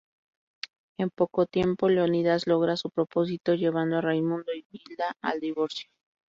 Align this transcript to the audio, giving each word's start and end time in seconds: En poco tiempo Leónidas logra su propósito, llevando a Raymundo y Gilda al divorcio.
En 0.97 1.11
poco 1.11 1.45
tiempo 1.45 1.87
Leónidas 1.87 2.47
logra 2.47 2.75
su 2.75 2.89
propósito, 2.89 3.53
llevando 3.53 3.97
a 3.97 4.01
Raymundo 4.01 4.51
y 4.51 4.63
Gilda 4.63 5.15
al 5.21 5.39
divorcio. 5.39 5.91